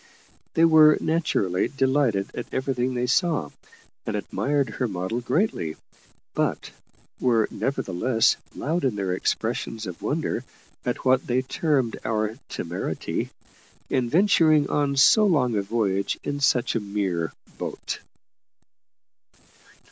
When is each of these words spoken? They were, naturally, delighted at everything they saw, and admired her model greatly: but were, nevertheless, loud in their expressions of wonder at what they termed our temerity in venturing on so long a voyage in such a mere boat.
They 0.55 0.65
were, 0.65 0.97
naturally, 0.99 1.67
delighted 1.67 2.33
at 2.35 2.51
everything 2.51 2.95
they 2.95 3.05
saw, 3.05 3.49
and 4.03 4.15
admired 4.15 4.67
her 4.71 4.87
model 4.87 5.21
greatly: 5.21 5.75
but 6.33 6.71
were, 7.19 7.47
nevertheless, 7.51 8.35
loud 8.55 8.83
in 8.83 8.95
their 8.95 9.13
expressions 9.13 9.85
of 9.85 10.01
wonder 10.01 10.43
at 10.85 11.05
what 11.05 11.27
they 11.27 11.43
termed 11.43 11.97
our 12.03 12.39
temerity 12.49 13.29
in 13.91 14.09
venturing 14.09 14.67
on 14.71 14.95
so 14.97 15.23
long 15.23 15.55
a 15.55 15.61
voyage 15.61 16.17
in 16.23 16.39
such 16.39 16.73
a 16.73 16.79
mere 16.79 17.31
boat. 17.59 17.99